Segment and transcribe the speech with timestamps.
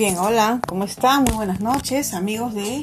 [0.00, 1.24] Bien, hola, ¿cómo están?
[1.24, 2.82] Muy buenas noches, amigos de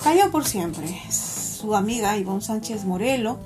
[0.00, 1.02] Callao por siempre.
[1.10, 3.40] Su amiga Ivonne Sánchez Morelo,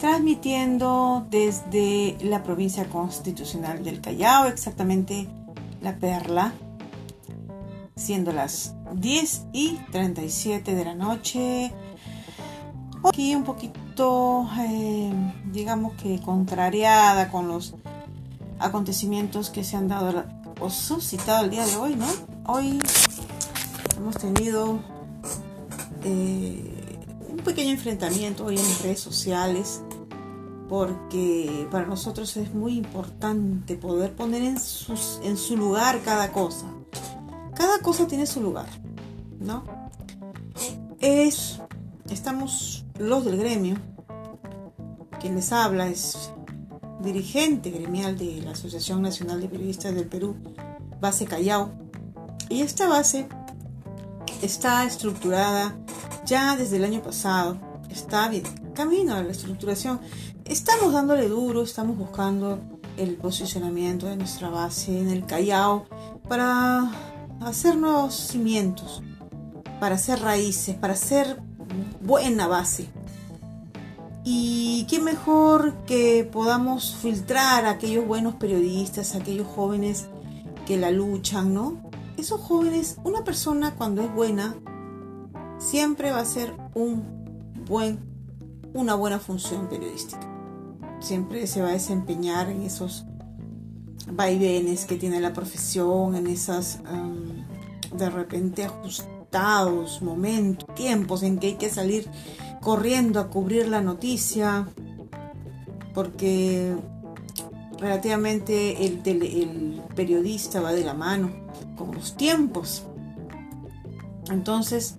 [0.00, 5.28] transmitiendo desde la provincia constitucional del Callao, exactamente
[5.82, 6.54] La Perla,
[7.96, 11.70] siendo las 10 y 37 de la noche.
[13.04, 15.12] Aquí un poquito, eh,
[15.52, 17.74] digamos que contrariada con los
[18.58, 20.24] acontecimientos que se han dado
[20.62, 22.06] o suscitado el día de hoy, ¿no?
[22.46, 22.78] Hoy
[23.96, 24.78] hemos tenido
[26.04, 26.98] eh,
[27.28, 29.82] un pequeño enfrentamiento hoy en las redes sociales
[30.68, 36.66] porque para nosotros es muy importante poder poner en, sus, en su lugar cada cosa.
[37.56, 38.68] Cada cosa tiene su lugar,
[39.40, 39.64] ¿no?
[41.00, 41.60] Es,
[42.08, 43.76] estamos los del gremio,
[45.20, 46.30] quien les habla es
[47.02, 50.36] dirigente gremial de la Asociación Nacional de Periodistas del Perú,
[51.00, 51.70] Base Callao.
[52.48, 53.26] Y esta base
[54.42, 55.76] está estructurada
[56.24, 57.58] ya desde el año pasado,
[57.90, 58.44] está bien,
[58.74, 60.00] camino a la estructuración.
[60.44, 62.58] Estamos dándole duro, estamos buscando
[62.96, 65.86] el posicionamiento de nuestra base en el Callao
[66.28, 66.90] para
[67.40, 69.02] hacer nuevos cimientos,
[69.80, 71.40] para hacer raíces, para hacer
[72.00, 72.88] buena base.
[74.24, 80.06] Y qué mejor que podamos filtrar a aquellos buenos periodistas, a aquellos jóvenes
[80.66, 81.80] que la luchan, ¿no?
[82.16, 84.54] Esos jóvenes, una persona cuando es buena,
[85.58, 87.02] siempre va a ser un
[87.66, 87.98] buen,
[88.74, 90.28] una buena función periodística.
[91.00, 93.06] Siempre se va a desempeñar en esos
[94.12, 96.80] vaivenes que tiene la profesión, en esas
[97.92, 102.08] de repente ajustados momentos, tiempos en que hay que salir
[102.62, 104.68] corriendo a cubrir la noticia,
[105.92, 106.74] porque
[107.78, 111.30] relativamente el, periodista va de la mano
[111.76, 112.84] con los tiempos.
[114.30, 114.94] Entonces,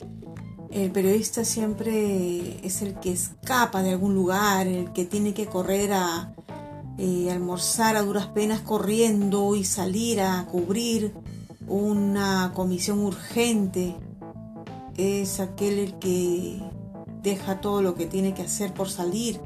[0.70, 5.94] el periodista siempre es el que escapa de algún lugar, el que tiene que correr
[5.94, 6.36] a
[6.98, 11.14] eh, almorzar a duras penas corriendo y salir a cubrir
[11.66, 13.96] una comisión urgente.
[14.98, 16.62] Es aquel el que
[17.24, 19.40] deja todo lo que tiene que hacer por salir,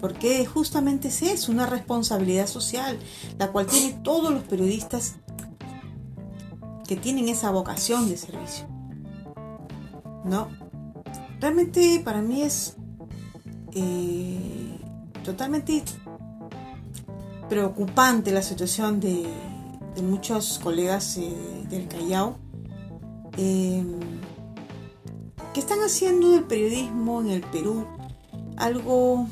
[0.00, 2.98] porque justamente es eso, una responsabilidad social,
[3.38, 5.16] la cual tienen todos los periodistas
[6.86, 8.66] que tienen esa vocación de servicio.
[10.24, 10.48] ¿No?
[11.40, 12.76] Realmente para mí es
[13.74, 14.78] eh,
[15.24, 15.82] totalmente
[17.48, 19.26] preocupante la situación de,
[20.02, 21.34] muchos colegas eh,
[21.68, 22.36] del Callao.
[23.38, 23.84] Eh,
[25.56, 27.86] que están haciendo del periodismo en el Perú
[28.58, 29.26] algo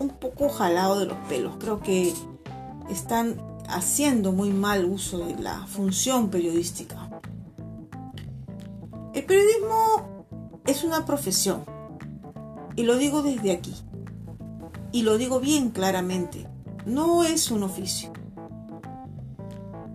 [0.00, 1.54] un poco jalado de los pelos.
[1.60, 2.12] Creo que
[2.90, 7.08] están haciendo muy mal uso de la función periodística.
[9.12, 10.26] El periodismo
[10.66, 11.64] es una profesión
[12.74, 13.76] y lo digo desde aquí
[14.90, 16.48] y lo digo bien claramente,
[16.86, 18.12] no es un oficio.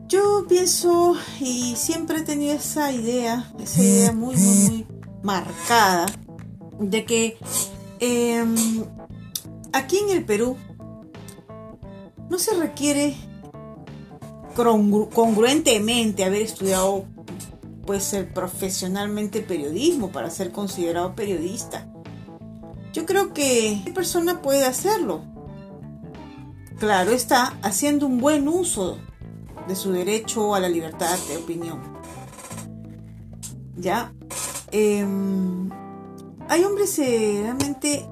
[0.08, 4.79] Yo pienso y siempre he tenido esa idea, esa idea muy, muy, muy
[5.24, 6.06] marcada
[6.80, 7.38] de que
[8.00, 8.56] em,
[9.74, 10.56] aquí en el Perú
[12.30, 13.16] no se requiere
[14.56, 17.06] congruentemente haber estudiado
[17.86, 21.88] puede ser profesionalmente periodismo para ser considerado periodista.
[22.94, 25.24] Yo creo que cualquier persona puede hacerlo.
[26.78, 28.98] Claro está, haciendo un buen uso
[29.68, 31.82] de su derecho a la libertad de opinión.
[33.76, 34.14] ¿Ya?
[34.72, 35.70] Em,
[36.48, 38.08] hay hombres eh, realmente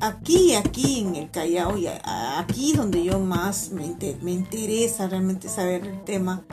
[0.00, 3.84] aquí, aquí en el Callao, y aquí donde yo más me,
[4.32, 6.44] interesa realmente saber el tema.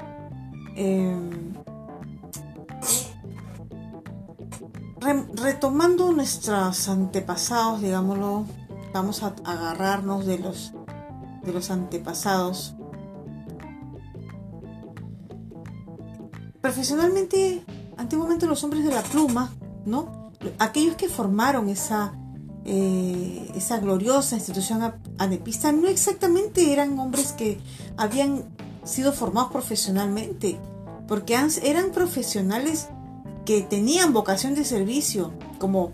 [0.75, 1.53] Em,
[5.33, 8.45] retomando nuestros antepasados, digámoslo,
[8.93, 10.73] vamos a agarrarnos de los,
[11.43, 12.75] de los antepasados.
[16.61, 17.63] Profesionalmente
[18.01, 19.53] antiguamente los hombres de la pluma,
[19.85, 20.31] ¿no?
[20.57, 22.13] Aquellos que formaron esa,
[22.65, 27.59] eh, esa gloriosa institución anepista no exactamente eran hombres que
[27.97, 28.43] habían
[28.83, 30.59] sido formados profesionalmente,
[31.07, 32.89] porque eran profesionales
[33.45, 35.93] que tenían vocación de servicio, como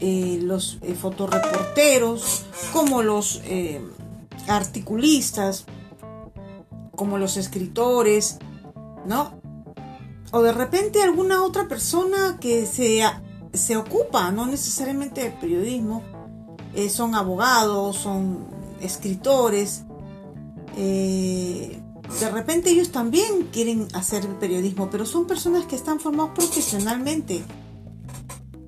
[0.00, 3.40] eh, los eh, fotoreporteros, como los
[4.48, 5.64] articulistas,
[6.96, 8.38] como los escritores,
[9.06, 9.45] ¿no?
[10.32, 13.02] O de repente alguna otra persona que se,
[13.52, 16.02] se ocupa, no necesariamente de periodismo,
[16.74, 18.46] eh, son abogados, son
[18.80, 19.84] escritores,
[20.76, 21.80] eh,
[22.20, 27.42] de repente ellos también quieren hacer periodismo, pero son personas que están formados profesionalmente.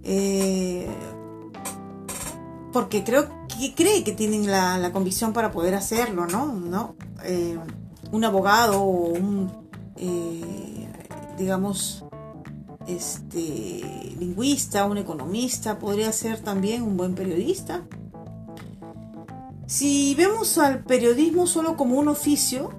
[0.02, 0.88] Eh,
[2.72, 6.46] porque creo que cree que tienen la, convicción para poder hacerlo, ¿no?
[6.52, 6.96] ¿No?
[7.24, 7.58] Eh,
[8.10, 9.52] un abogado o un,
[11.38, 12.04] digamos,
[12.86, 17.82] este, lingüista, un economista, podría ser también un buen periodista.
[19.66, 22.70] Si vemos al periodismo solo como un oficio,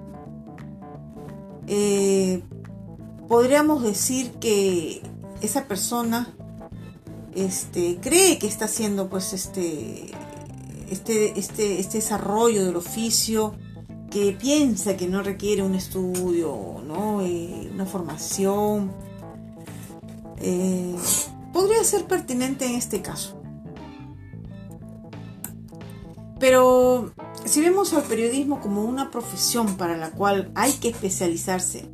[1.68, 2.42] eh,
[3.28, 5.00] podríamos decir que
[5.40, 6.34] esa persona
[7.34, 10.10] este, cree que está haciendo pues este,
[10.90, 13.54] este, este, este desarrollo del oficio,
[14.10, 17.22] que piensa que no requiere un estudio, ¿no?
[17.22, 18.90] Eh, una formación,
[20.38, 20.96] eh,
[21.52, 23.40] podría ser pertinente en este caso.
[26.40, 27.12] Pero
[27.44, 31.88] si vemos al periodismo como una profesión para la cual hay que especializarse,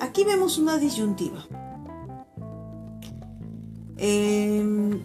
[0.00, 1.46] aquí vemos una disyuntiva.
[3.96, 5.00] Em,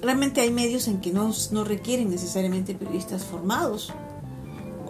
[0.00, 3.92] realmente hay medios en que no, no requieren necesariamente periodistas formados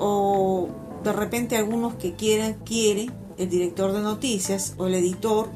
[0.04, 0.68] o
[1.04, 3.08] de repente algunos que quieran, quiere
[3.38, 5.48] el director de noticias o el editor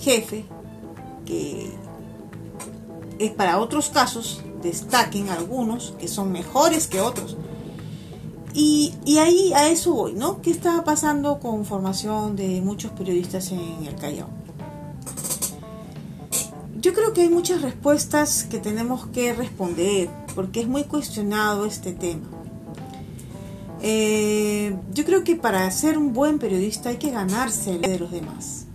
[0.00, 0.44] jefe,
[1.26, 1.68] que
[3.18, 7.36] es para otros casos, destaquen algunos que son mejores que otros.
[8.54, 10.42] Y, ahí a eso voy, ¿no?
[10.42, 14.28] ¿Qué está pasando con formación de muchos periodistas en el Callao?
[16.80, 21.92] Yo creo que hay muchas respuestas que tenemos que responder, porque es muy cuestionado este
[21.92, 22.41] tema.
[23.82, 28.10] Eh, yo creo que para ser un buen periodista hay que ganarse el de los
[28.12, 28.66] demás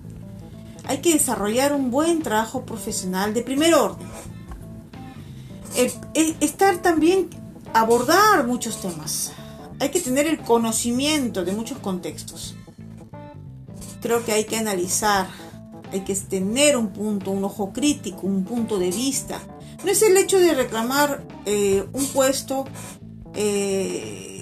[0.88, 4.08] hay que desarrollar un buen trabajo profesional de primer orden.
[6.40, 7.30] estar también,
[7.74, 9.34] abordar muchos temas.
[9.80, 12.56] Hay que tener el conocimiento de muchos contextos.
[14.02, 15.28] Creo que hay que analizar,
[15.92, 19.40] hay que tener un punto, un ojo crítico, un punto de vista.
[19.84, 22.66] No es el hecho de reclamar eh, un puesto,
[23.36, 24.37] eh,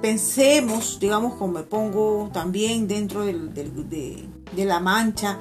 [0.00, 5.38] pensemos, digamos, como me pongo también dentro de la mancha,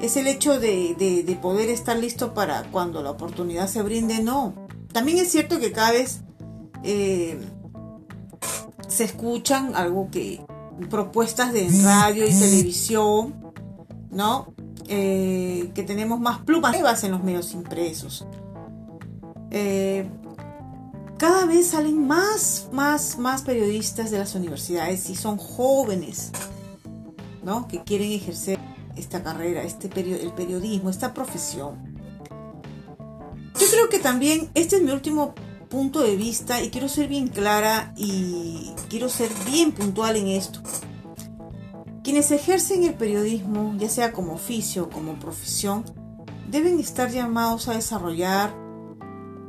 [0.00, 4.54] es el hecho de, poder estar listo para cuando la oportunidad se brinde, no.
[4.92, 6.20] También es cierto que cada vez
[6.82, 7.38] eh,
[8.88, 10.44] se escuchan algo que
[10.90, 13.34] propuestas de radio y televisión,
[14.10, 14.54] ¿no?
[14.86, 18.26] Eh, que tenemos más plumas en los medios impresos.
[19.50, 20.08] Eh,
[21.18, 26.32] cada vez salen más, más, más periodistas de las universidades y son jóvenes,
[27.42, 27.68] ¿no?
[27.68, 28.58] Que quieren ejercer
[28.96, 31.94] esta carrera, este el periodismo, esta profesión.
[33.58, 35.34] Yo creo que también este es mi último
[35.68, 40.60] punto de vista y quiero ser bien clara y quiero ser bien puntual en esto.
[42.02, 45.84] Quienes ejercen el periodismo, ya sea como oficio o como profesión,
[46.50, 48.54] deben estar llamados a desarrollar,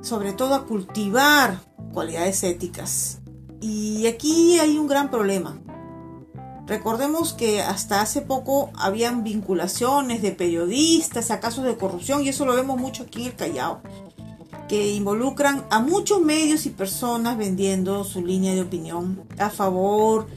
[0.06, 1.60] sobre todo a cultivar
[1.92, 3.22] cualidades éticas.
[3.60, 5.60] Y aquí hay un gran problema.
[6.68, 12.46] Recordemos que hasta hace poco habían vinculaciones de periodistas a casos de corrupción y eso
[12.46, 13.82] lo vemos mucho aquí en el Callao,
[14.68, 20.28] que involucran a muchos medios y personas vendiendo su línea de opinión a favor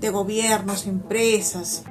[0.00, 1.84] de gobiernos, empresas,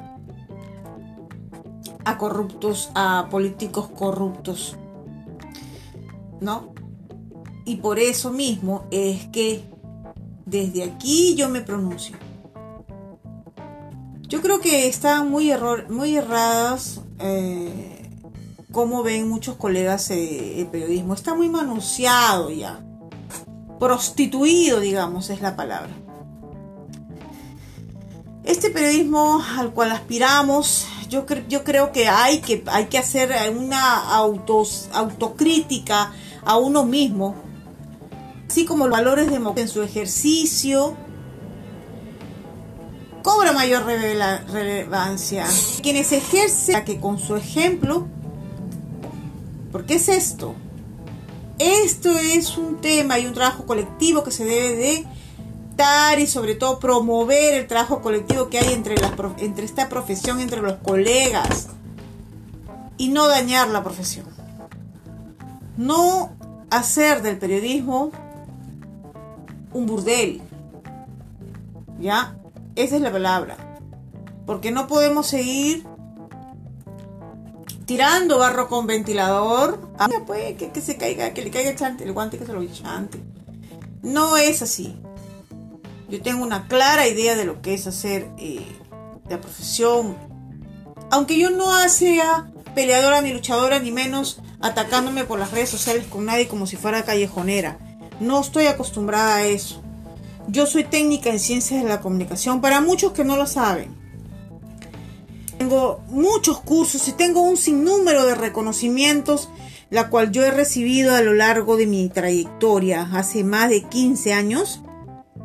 [2.05, 4.75] a corruptos, a políticos corruptos.
[6.41, 6.78] ¿No?
[7.69, 9.63] Y por eso mismo es que
[10.45, 12.17] desde aquí yo me pronuncio
[14.29, 18.09] yo creo que están muy, error, muy erradas eh,
[18.71, 21.15] como ven muchos colegas eh, el periodismo.
[21.15, 22.79] Está muy manunciado ya.
[23.79, 25.89] Prostituido, digamos, es la palabra.
[28.43, 34.13] Este periodismo al cual aspiramos, yo, yo creo que hay, que hay que hacer una
[34.13, 36.13] autos, autocrítica
[36.45, 37.35] a uno mismo,
[38.49, 40.97] así como los valores democráticos en su ejercicio,
[43.21, 45.45] cobra mayor relevancia.
[45.83, 48.07] Quienes ejercen que con su ejemplo,
[49.71, 50.55] porque es esto,
[51.59, 55.05] esto es un tema y un trabajo colectivo que se debe de
[55.75, 58.95] dar y sobre todo promover el trabajo colectivo que hay entre,
[59.37, 61.67] entre esta profesión, entre los colegas
[62.97, 64.25] y no dañar la profesión.
[65.77, 66.31] No
[66.71, 68.11] hacer del periodismo
[69.73, 70.41] un burdel.
[71.99, 72.37] ¿Ya?
[72.75, 73.57] Esa es la palabra.
[74.45, 75.85] Porque no podemos seguir
[77.85, 79.79] tirando barro con ventilador.
[79.97, 83.19] Ah, pues, que, se caiga, que le caiga el, guante que se lo chante.
[84.01, 84.95] No es así.
[86.07, 88.65] Yo tengo una clara idea de lo que es hacer eh,
[89.27, 90.17] la profesión.
[91.11, 96.25] Aunque yo no sea peleadora ni luchadora, ni menos atacándome por las redes sociales con
[96.25, 97.88] nadie como si fuera callejonera.
[98.19, 99.81] No estoy acostumbrada a eso.
[100.47, 103.95] Yo soy técnica en ciencias de la comunicación, para muchos que no lo saben.
[105.57, 109.49] Tengo muchos cursos y tengo un sinnúmero de reconocimientos,
[109.89, 114.33] la cual yo he recibido a lo largo de mi trayectoria, hace más de 15
[114.33, 114.81] años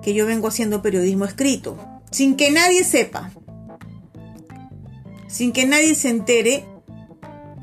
[0.02, 1.76] que yo vengo haciendo periodismo escrito,
[2.10, 3.30] sin que nadie sepa,
[5.26, 6.64] sin que nadie se entere,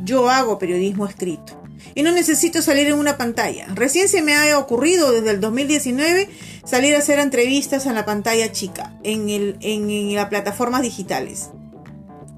[0.03, 1.60] yo hago periodismo escrito.
[1.95, 3.67] Y no necesito salir en una pantalla.
[3.73, 6.29] Recién se me ha ocurrido desde el 2019
[6.63, 11.49] salir a hacer entrevistas en la pantalla chica, en, el, en, las plataformas digitales.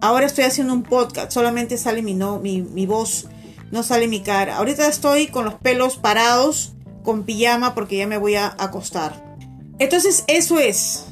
[0.02, 3.28] Ahora estoy haciendo un podcast, solamente sale mi, no, mi, mi voz,
[3.72, 4.58] no sale mi cara.
[4.58, 9.38] Ahorita estoy con los pelos parados, con pijama, porque ya me voy a acostar.
[9.80, 11.06] Entonces eso es,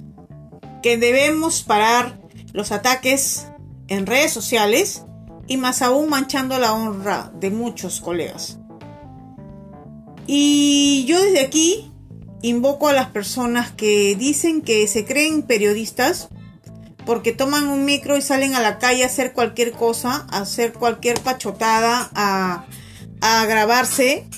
[0.81, 2.19] que debemos parar
[2.53, 3.47] los ataques
[3.87, 5.03] en redes sociales
[5.51, 8.57] y más aún manchando la honra de muchos colegas.
[10.25, 11.91] Y yo desde aquí
[12.41, 16.29] invoco a las personas que dicen que se creen periodistas
[17.05, 20.71] porque toman un micro y salen a la calle a hacer cualquier cosa, a hacer
[20.71, 22.65] cualquier pachotada, a,
[23.45, 24.29] grabarse,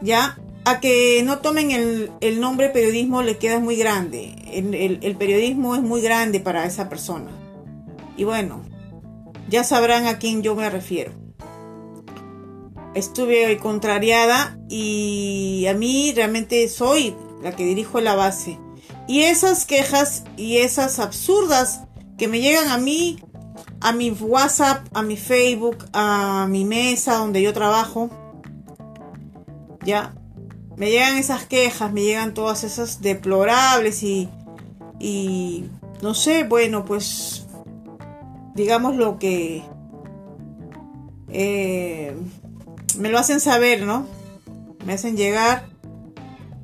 [0.00, 0.38] ¿ya?
[0.64, 4.36] A que no tomen el, nombre periodismo le queda muy grande.
[4.52, 7.32] el periodismo es muy grande para esa persona.
[8.16, 8.62] Y bueno,
[9.48, 11.12] ya sabrán a quién yo me refiero.
[12.94, 18.58] Estuve contrariada y a mí realmente soy la que dirijo la base.
[19.06, 21.82] Y esas quejas y esas absurdas
[22.16, 23.18] que me llegan a mí,
[23.80, 28.10] a mi WhatsApp, a mi Facebook, a mi mesa donde yo trabajo,
[29.84, 30.14] ya,
[30.76, 34.28] me llegan esas quejas, me llegan todas esas deplorables y,
[34.98, 35.66] y
[36.02, 37.43] no sé, bueno, pues
[38.54, 39.62] digamos lo que
[41.28, 42.16] eh,
[42.98, 44.06] me lo hacen saber, ¿no?
[44.84, 45.66] Me hacen llegar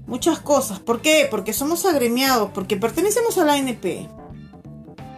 [0.06, 0.80] muchas cosas.
[0.80, 1.26] ¿Por qué?
[1.30, 4.09] Porque somos agremiados, porque pertenecemos a la ANP.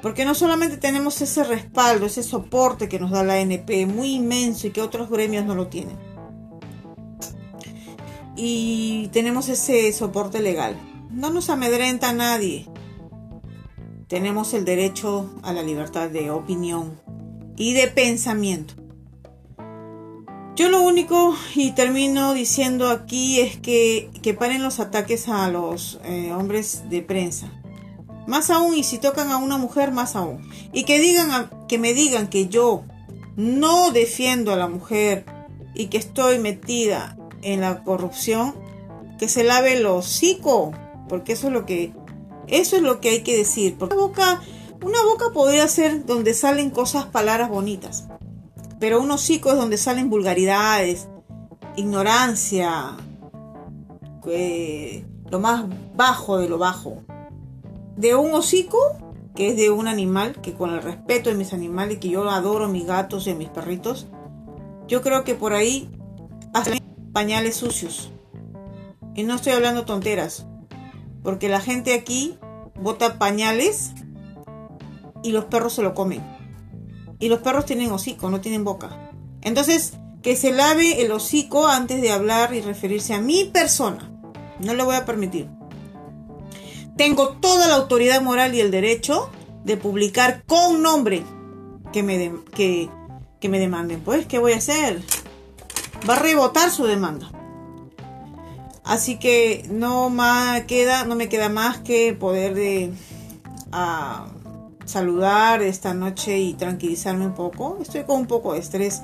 [0.00, 4.66] Porque no solamente tenemos ese respaldo, ese soporte que nos da la ANP, muy inmenso
[4.66, 5.96] y que otros gremios no lo tienen.
[8.36, 10.76] Y tenemos ese soporte legal.
[11.10, 12.66] No nos amedrenta nadie.
[14.12, 17.00] Tenemos el derecho a la libertad de opinión
[17.56, 18.74] y de pensamiento.
[20.54, 25.98] Yo lo único, y termino diciendo aquí, es que, que paren los ataques a los
[26.04, 27.50] eh, hombres de prensa.
[28.26, 30.46] Más aún, y si tocan a una mujer, más aún.
[30.74, 32.82] Y que, digan que me digan que yo
[33.36, 35.24] no defiendo a la mujer
[35.74, 38.54] y que estoy metida en la corrupción,
[39.18, 40.72] que se lave el hocico,
[41.08, 41.94] porque eso es lo que,
[42.46, 43.76] eso es lo que hay que decir.
[43.78, 44.42] Porque una boca,
[44.84, 48.04] una boca podría ser donde salen cosas, palabras bonitas
[48.82, 51.06] pero un hocico es donde salen vulgaridades,
[51.76, 52.96] ignorancia,
[54.26, 57.00] eh, lo más bajo de lo bajo.
[57.96, 58.80] De un hocico,
[59.36, 62.66] que es de un animal, que con el respeto de mis animales, que yo adoro
[62.66, 64.08] mis gatos y mis perritos,
[64.88, 65.88] yo creo que por ahí
[66.52, 66.80] hacen
[67.12, 68.10] pañales sucios.
[69.14, 70.44] Y no estoy hablando tonteras,
[71.22, 72.36] porque la gente aquí
[72.74, 73.92] bota pañales
[75.22, 76.22] y los perros se lo comen.
[77.18, 79.10] Y los perros tienen hocico, no tienen boca.
[79.42, 84.10] Entonces, que se lave el hocico antes de hablar y referirse a mi persona.
[84.58, 85.48] No le voy a permitir.
[86.96, 89.30] Tengo toda la autoridad moral y el derecho
[89.64, 91.24] de publicar con nombre
[91.92, 94.00] que me, que me demanden.
[94.00, 95.02] Pues, ¿qué voy a hacer?
[96.08, 97.30] Va a rebotar su demanda.
[98.84, 102.92] Así que no, me queda más que poder de,
[103.70, 104.26] a,
[104.84, 107.78] saludar esta noche y tranquilizarme un poco.
[107.80, 109.02] Estoy con un poco de estrés.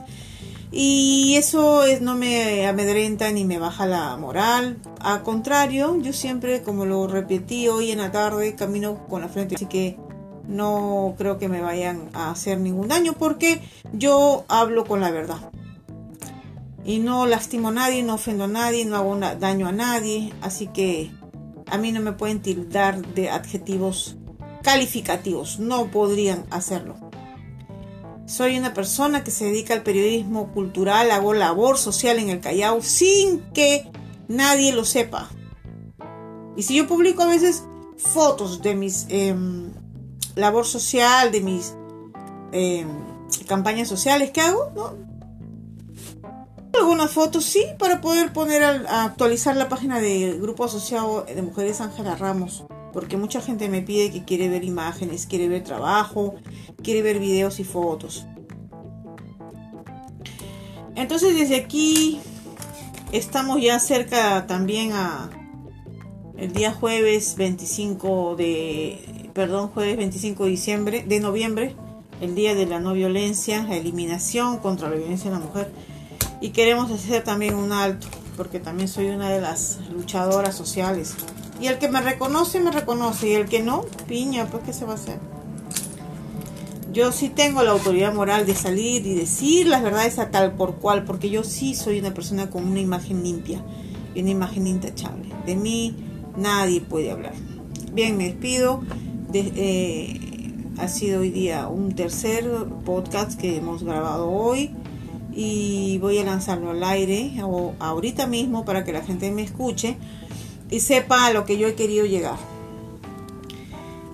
[0.71, 4.77] Y eso es, no me amedrenta ni me baja la moral.
[5.01, 9.55] Al contrario, yo siempre, como lo repetí hoy en la tarde, camino con la frente.
[9.55, 9.97] Así que
[10.47, 15.39] no creo que me vayan a hacer ningún daño porque yo hablo con la verdad.
[16.89, 20.33] Y no lastimo a nadie, no ofendo a nadie, no hago daño a nadie.
[20.41, 21.11] Así que
[21.67, 24.17] a mí no me pueden tildar de adjetivos
[24.63, 26.97] calificativos, no podrían hacerlo.
[28.25, 32.81] Soy una persona que se dedica al periodismo cultural, hago labor social en el Callao
[32.81, 33.91] sin que
[34.27, 35.29] nadie lo sepa.
[36.57, 37.65] Y si yo publico a veces
[37.99, 39.75] fotos de mis em,
[40.37, 41.75] labor social, de mis
[42.53, 42.89] em,
[43.47, 44.73] campañas sociales que hago,
[46.79, 51.81] algunas fotos sí para poder poner a, actualizar la página del grupo asociado de mujeres
[51.81, 56.35] Ángela Ramos porque mucha gente me pide que quiere ver imágenes, quiere ver trabajo,
[56.83, 58.27] quiere ver videos y fotos.
[60.97, 62.21] Entonces desde aquí
[63.13, 65.31] estamos ya cerca también a
[66.37, 71.77] el día jueves 25 de perdón, jueves 25 de diciembre de noviembre,
[72.21, 75.71] el día de la no violencia, la eliminación contra la violencia de la mujer
[76.41, 78.07] y queremos hacer también un alto
[78.39, 81.15] porque también soy una de las luchadoras sociales.
[81.61, 83.31] Y el que me reconoce, me reconoce.
[83.31, 85.19] Y el que no, piña, pues ¿qué se va a hacer?
[86.93, 90.77] Yo sí tengo la autoridad moral de salir y decir las verdades a tal por
[90.77, 93.61] cual, porque yo sí soy una persona con una imagen limpia
[94.15, 95.29] y una imagen intachable.
[95.45, 95.97] De mí
[96.37, 97.35] nadie puede hablar.
[97.93, 98.85] Bien, me despido.
[99.35, 100.21] Eh,
[100.79, 102.49] ha sido hoy día un tercer
[102.85, 104.71] podcast que hemos grabado hoy
[105.41, 107.33] y voy a lanzarlo al aire
[107.79, 109.97] ahorita mismo para que la gente me escuche
[110.69, 112.39] y sepa a lo que yo he querido llegar.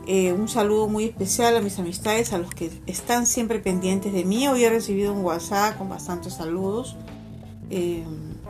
[0.07, 4.27] Eh, un saludo muy especial a mis amistades, a los que están siempre pendientes de
[4.27, 4.47] mí.
[4.49, 6.95] Hoy he recibido un WhatsApp con bastantes saludos,
[7.71, 8.05] eh,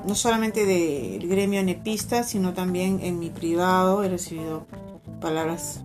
[0.04, 4.66] no solamente del gremio nepista, sino también en mi privado he recibido
[5.21, 5.81] palabras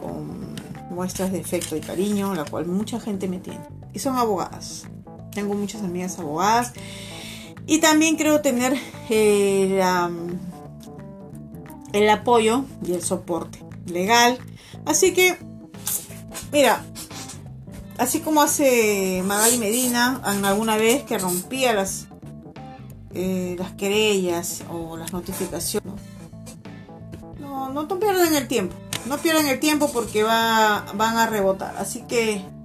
[0.00, 0.56] con
[0.88, 3.60] muestras de afecto y cariño, la cual mucha gente me tiene.
[3.92, 4.86] Y son abogadas.
[5.36, 6.72] Tengo muchas amigas abogadas.
[7.66, 8.74] Y también creo tener
[9.10, 9.82] eh,
[11.92, 14.38] el apoyo y el soporte legal.
[14.86, 15.36] Así que,
[16.52, 16.82] mira,
[17.98, 22.06] así como hace Magali Medina alguna vez que rompía las,
[23.12, 26.00] eh, las querellas o las notificaciones.
[27.38, 28.74] No, no, no pierdan el tiempo.
[29.04, 31.76] No pierdan el tiempo porque va, van a rebotar.
[31.76, 32.55] Así que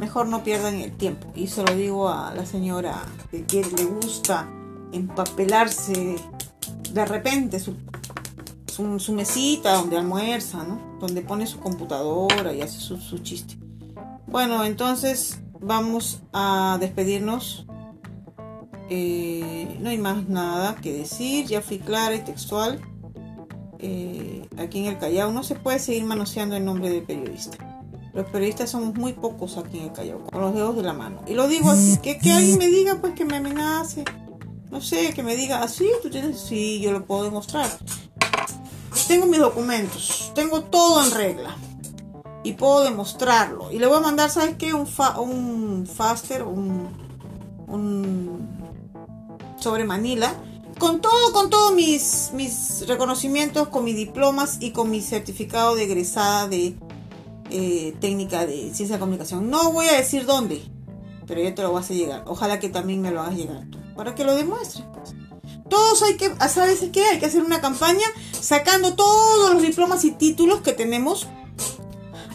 [0.00, 1.30] mejor no pierdan el tiempo.
[1.36, 4.48] Y se lo digo a la señora que, le gusta
[4.92, 6.16] empapelarse
[6.92, 7.76] de repente su,
[9.12, 10.98] mesita donde almuerza, ¿no?
[10.98, 13.58] Donde pone su computadora y hace su, chiste.
[14.26, 17.66] Bueno, entonces vamos a despedirnos.
[18.88, 21.46] Eh, no hay más nada que decir.
[21.46, 22.80] Ya fui clara y textual.
[23.78, 27.69] Eh, aquí en el Callao no se puede seguir manoseando el nombre de periodista.
[28.12, 31.20] Los periodistas somos muy pocos aquí en el Callao, con los dedos de la mano.
[31.28, 34.04] Y lo digo así, que, que alguien me diga, pues que me amenace.
[34.70, 37.68] No sé, que me diga, así, ah, tú tienes, sí, yo lo puedo demostrar.
[39.06, 41.56] Tengo mis documentos, tengo todo en regla.
[42.42, 43.70] Y puedo demostrarlo.
[43.70, 44.72] Y le voy a mandar, ¿sabes qué?
[44.74, 46.88] Un, un faster, un,
[47.68, 48.48] un
[49.58, 50.34] sobre Manila.
[50.78, 55.84] Con todo, con todos mis, mis reconocimientos, con mis diplomas y con mi certificado de
[55.84, 56.76] egresada de
[57.50, 59.50] eh, técnica de ciencia de comunicación.
[59.50, 60.62] No voy a decir dónde,
[61.26, 62.24] pero yo te lo voy a hacer llegar.
[62.26, 64.84] Ojalá que también me lo hagas llegar tú, para que lo demuestres.
[64.92, 65.14] Pues.
[65.68, 67.04] Todos hay que, ¿sabes qué?
[67.04, 71.28] Hay que hacer una campaña sacando todos los diplomas y títulos que tenemos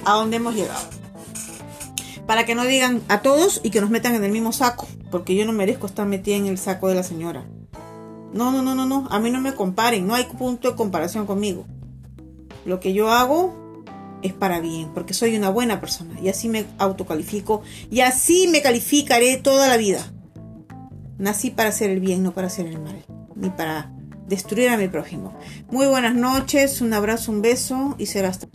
[0.06, 0.88] a donde hemos llegado.
[2.25, 5.36] Para que no digan a todos y que nos metan en el mismo saco, porque
[5.36, 7.45] yo no merezco estar metida en el saco de la señora.
[8.34, 9.08] No, no, no, no, no.
[9.12, 11.65] A mí no me comparen, no hay punto de comparación conmigo.
[12.65, 13.64] Lo que yo hago
[14.26, 17.62] es para bien, porque soy una buena persona y así me autocalifico
[17.92, 20.12] y así me calificaré toda la vida.
[21.18, 23.94] Nací para hacer el bien, no para hacer el mal, ni para
[24.28, 25.34] destruir a mi prójimo.
[25.70, 28.48] Muy buenas noches, un abrazo, un beso y será hasta.